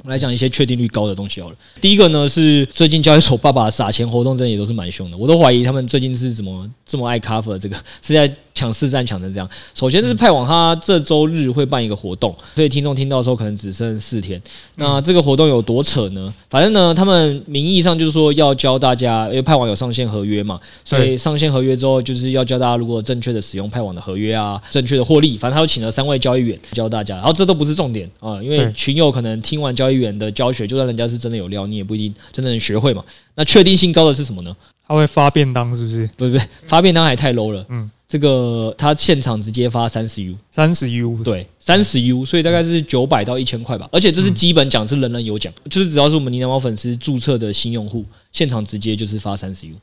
[0.05, 1.55] 我来讲一些确定率高的东西好了。
[1.81, 5.17] 第一个呢是最近交易所爸爸撒钱活动，真的也都是蛮凶的。
[5.17, 9.47] 我都怀疑他们最近是怎么这么爱 cover 这个，是在抢四站抢成这样。
[9.75, 14.41] 首先是派网，他这周日会办一个活动，所以听众听到的时候可能只剩四天。
[14.75, 16.33] 那这个活动有多扯呢？
[16.49, 25.37] 反正呢，他们名义上就是说要教大家，因为派网有上线合约嘛，所以上线合约之后就是要教大家如果正确的使用派网的合约啊，正确的获利。
[25.37, 33.03] 反正他又请了三位交易员教大家，然后这都不是重点啊，因为群友可能听完交易员的教学，就算人家是真的有料，你也不一定真的能学会嘛。
[33.35, 34.55] 那确定性高的是什么呢？
[34.87, 36.07] 他会发便当，是不是？
[36.15, 36.37] 不不，
[36.67, 37.65] 发便当还太 low 了。
[37.69, 43.89] 嗯，这个他现场直接发三十 U，三十 U，对，三十 U，所以大概是九百到一千块吧。
[43.91, 49.73] 而且这是基本奖，是人人有奖，就是只要是我们呢喃猫粉丝注册的新用户，现场直接就是发三十 U。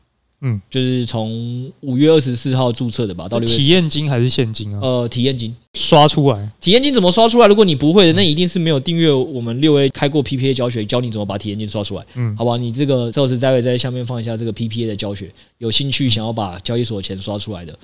[0.40, 4.80] 嗯，就是从五月二十四号注册的吧，到六月体验金还是现金啊？
[4.80, 7.46] 呃，体验金刷出来，体验金怎么刷出来？
[7.46, 12.06] 如果你不会的，那一定是没有订阅我们六 A 开过 PPA 教学，教你怎么把体验金刷出来。
[12.14, 17.78] 嗯，好吧，你这个这是待会在下面放一下这个 PPA 的教学，有兴趣想要把交易所的钱刷出来的。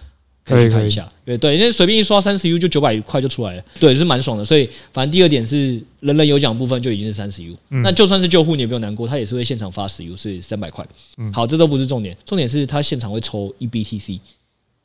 [0.49, 4.45] 可以去看一下，对对，因为随便一刷三十 U 就九百块就出来了，对，是蛮爽的。
[4.45, 10.87] 所以反正第二点是人人有奖部分就已经是三十 U，那就算是救护你也不用难过，他也是会现场发十 U，所以三百块。
[11.33, 14.19] 好，这都不是重点，重点是他现场会抽 EBTC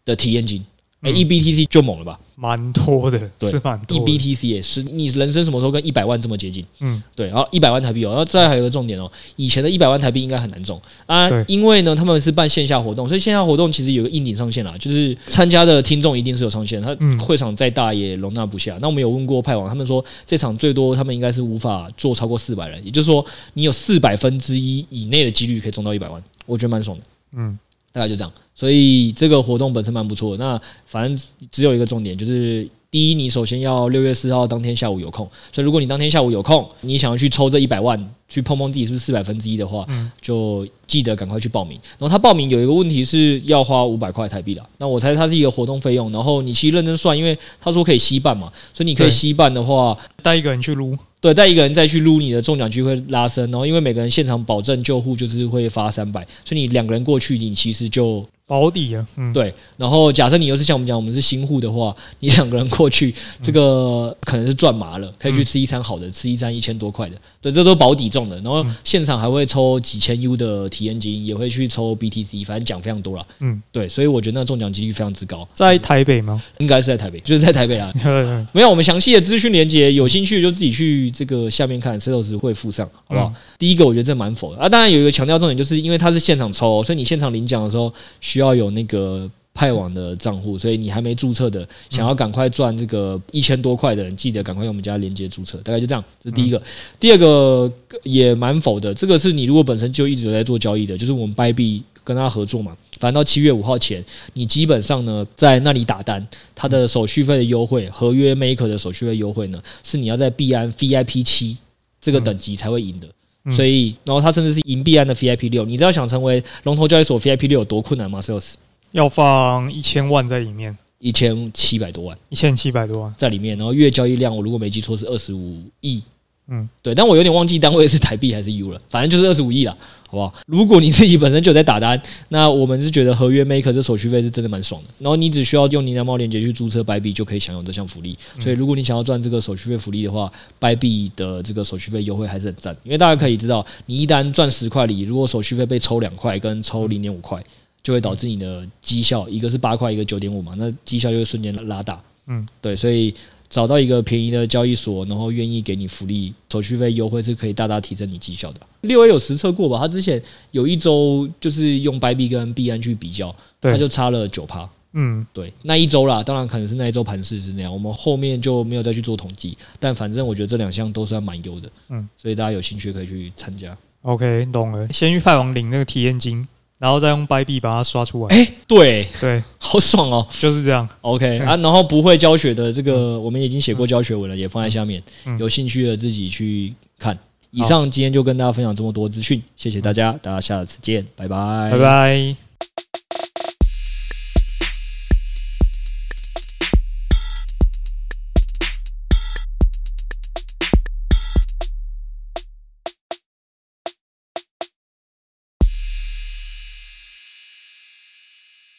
[0.03, 0.63] 的体验金。
[1.03, 2.19] 哎，EBTC 就猛了吧？
[2.35, 3.97] 蛮多的，对，是蛮多。
[3.97, 6.65] EBTC 也是，你人生什么时候跟一百万这么接近？
[6.79, 7.27] 嗯，对。
[7.27, 18.77] 然后一百万台币哦，然后再还有一个重点哦，以前的一百万台币应该很难中啊，因为呢他们是办线下活动，所以线下活动其实有个硬顶上限啦，就是参加的听众一定是有上限，他会场再大也容纳不下。
[18.81, 23.23] 那我们有问过派网，他们说这场最多他们应该是无法做超过四百人，也就是说
[23.53, 27.03] 你有四百分之一以内的几率可以中到一百万，我觉得蛮爽的。
[27.35, 27.59] 嗯。
[27.93, 30.43] 大概就这样，所以这个活动本身蛮不错的。
[30.43, 35.29] 那反正只有一个重点，就是第一，你首先要六月四号当天下午有空。
[35.51, 39.87] 所以如果你当天下午有空，你想要去抽这一百万，去碰碰自己是不是四百分之一的话，
[40.19, 41.79] 就记得赶快去报名。
[41.99, 44.67] 然后他报名有一个问题是要花五百块台币了。
[44.79, 46.11] 那我猜他是一个活动费用。
[46.11, 50.91] 然后你其实认真算，因为他说可以吸办嘛，所以你可以吸办的话，带一个人去撸。
[51.23, 53.49] 对，带一个人再去撸，你的中奖机会拉升。
[53.49, 58.27] 然后因为每个人现场保证救护就是会发三百，所以你两个人过去，你其实就。
[58.45, 59.53] 保底啊，嗯，对。
[59.77, 68.35] 然后假设你又是像我们讲，我们是新户的话，你两个人过去，这个可能是赚麻了，可以去吃一餐好的，吃一餐一千多块的，对，这都保底中的。
[68.41, 73.25] 然后现场还会抽几千 U 的体验金，也会去抽 BTC，反正奖非常多了。
[73.39, 75.47] 嗯，对，所以我觉得那中奖几率非常之高。
[75.53, 76.43] 在台北吗？
[76.57, 77.91] 应该是在台北，就是在台北啊。
[78.51, 83.33] 没有，我们详细的资讯连接，有兴趣就自己去这个下面看，Setos 会附上，好不好？
[83.57, 87.91] 第一个我觉得这蛮否的啊，当然有一个强调重点，就是因为它是现场抽，所以你现场领奖的时候。
[88.33, 95.59] 需要有那个派网的账户，所以你还没注册的，想要赶快赚这个一千多块的人，记得赶快用我们家连接注册。
[95.59, 96.59] 大概就这样，这是第一个。
[96.99, 97.71] 第二个
[98.01, 104.03] 也蛮否的，这个是你如果本身就一直有在做交易的，就是我们 Bybit 跟他合作嘛，反正到七月五号前，
[104.33, 111.55] 你基本上呢在那里打单，它的手续费的优惠，合约 Maker 的手续费优惠呢，是你要在币安 VIP 七
[112.01, 113.07] 这个等级才会赢的。
[113.51, 118.53] 所以，然后他甚至是银币安的 VIP 六，你知道想成为龙头交易所 VIP 六有多困难吗？Sales？
[118.91, 123.13] 要放一千万在里面，一千七百多万，一千七百多万。
[123.17, 126.01] 在里面，然后月交易量我如果没记错是二十五亿。
[126.49, 129.71] 嗯，对，但我有点忘记单位是台币还是 U 了，反正就是二十五亿了，
[130.07, 130.33] 好不好？
[130.45, 134.89] 如果你自己本身就在打单，那我们是觉得合约 Maker 这手续费是真的蛮爽的。
[134.99, 138.17] 然后你只需要用你的猫链接去注册 Bybit 就可以享有这项福利。
[138.41, 140.29] 所以如果你想要赚这个手续费福利的话
[140.59, 142.75] ，Bybit 的这个手续费优惠还是很赞。
[142.83, 147.41] 因为大家可以知道，你一单赚十块里，如果手续费被抽两块跟抽零点五块，
[147.81, 152.01] 就会导致你的绩效一个是八块，一个九点五嘛，那绩效就会瞬间拉大。
[152.27, 153.15] 嗯，对，所以。
[153.53, 158.59] 找到一个便宜的交易所，然后愿意给你福利，手续费优惠是可以大大提升你绩效的。
[158.81, 159.77] 六 A 有实测过吧？
[159.77, 164.67] 他之前有一周就是用 Bybit 跟币安去比较，他就差了九趴。
[164.93, 169.55] 嗯，对，那一周啦，当然可能是那一周盘势是那样，我们后面就没有再去做统计。
[169.79, 173.77] 但反正我觉得这两项都算蛮优的，嗯，所以大家有兴趣可以去参加。
[174.01, 174.91] OK，懂了。
[174.91, 176.47] 先去派网领那个体验金，
[176.83, 178.35] 然后再用 Bybit 把它刷出来。
[178.35, 180.85] 哎、欸，对对，好爽哦，就是这样。
[180.99, 185.01] OK 啊，然后不会教学的这个，我们已经写过教学文了，也放在下面，
[185.39, 187.17] 有兴趣的自己去看。
[187.51, 192.35] 以上今天就跟大家分享这么多资讯，谢谢大家，大家下次见，拜拜，拜拜。